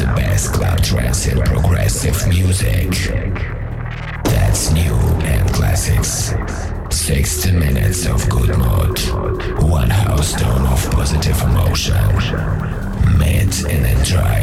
[0.00, 2.88] the best club trance and progressive music.
[4.24, 4.94] That's new
[5.28, 6.32] and classics.
[6.88, 8.98] 60 minutes of good mood.
[9.62, 12.06] One house tone of positive emotion.
[13.18, 14.40] Meet and enjoy.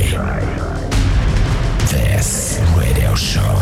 [1.90, 3.58] This radio show.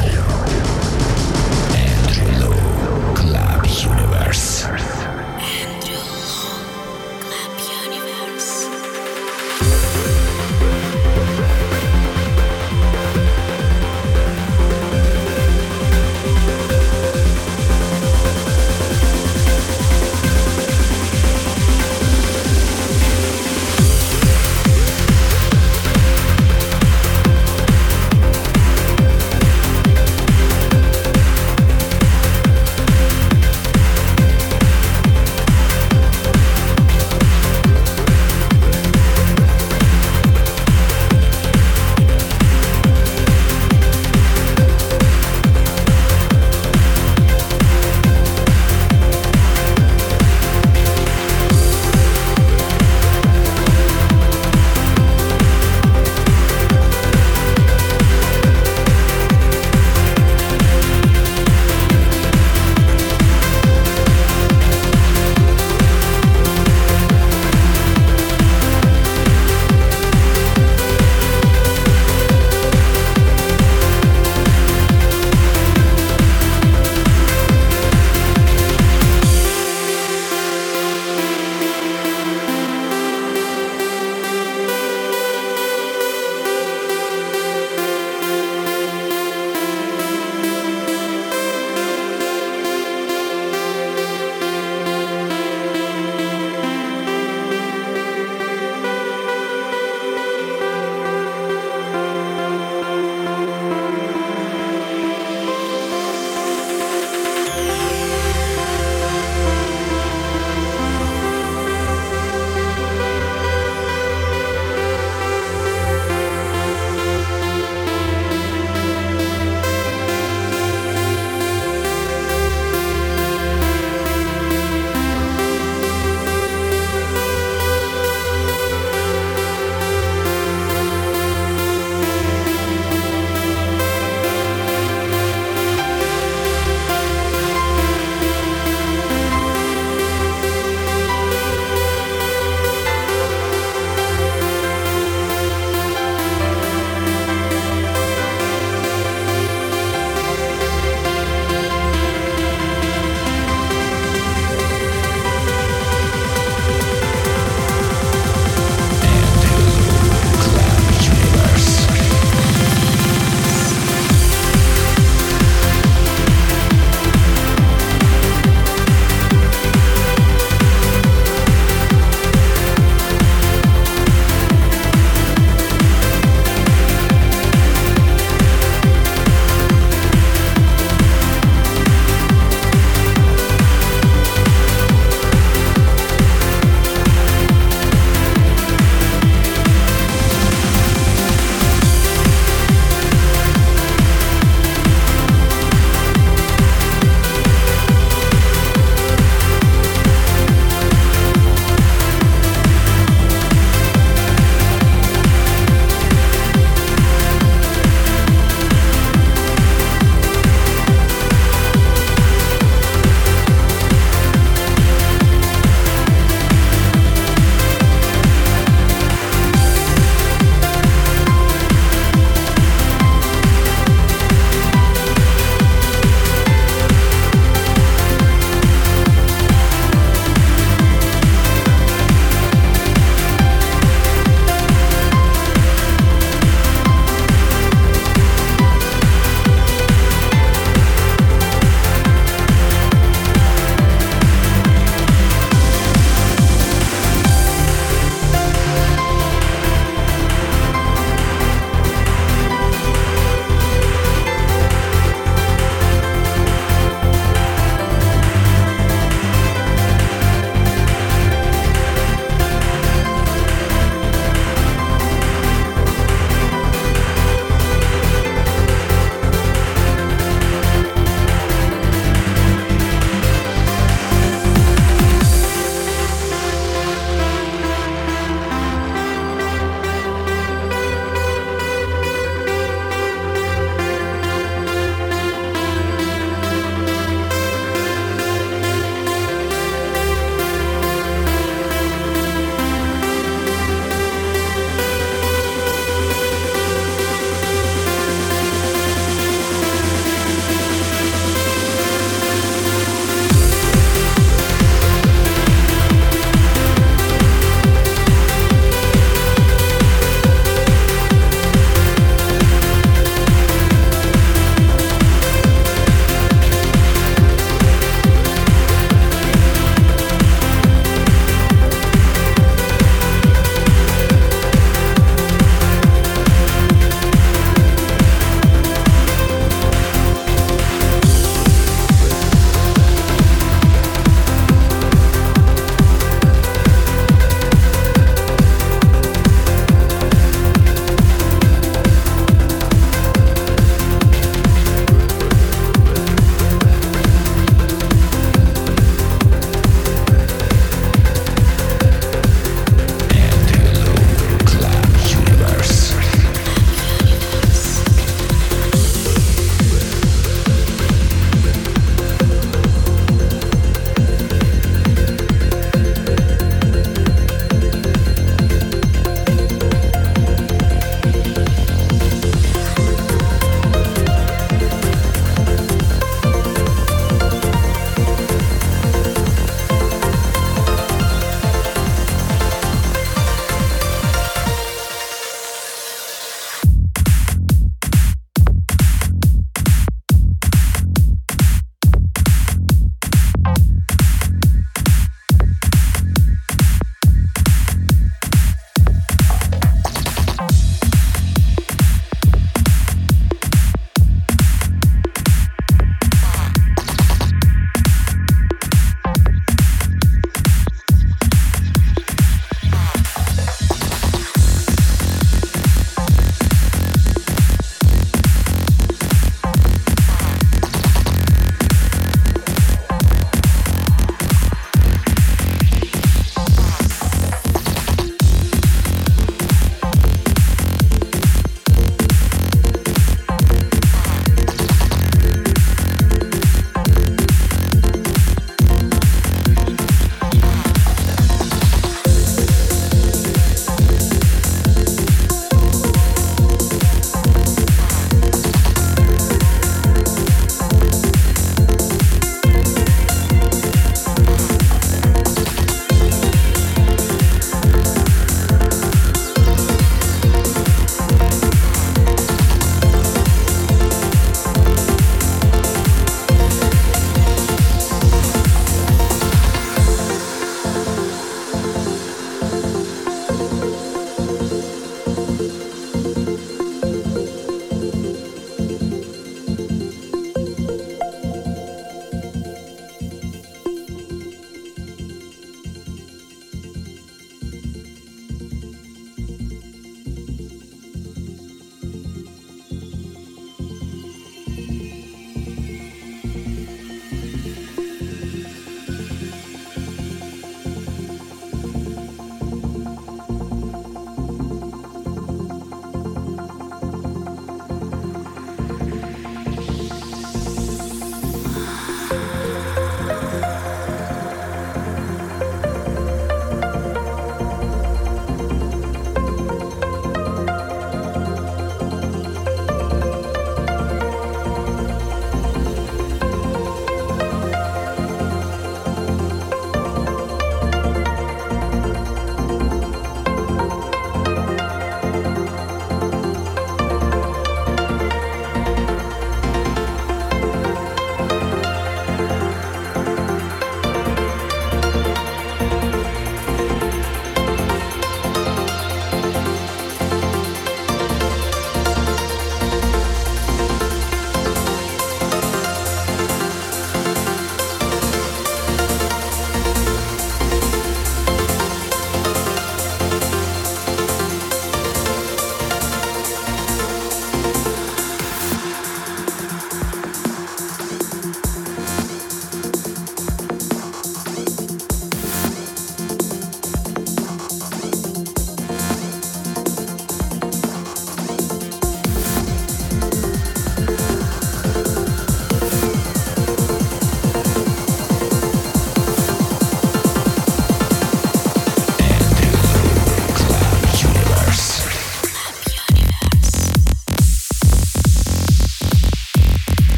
[1.80, 5.05] Andrew Lu, Club Universe.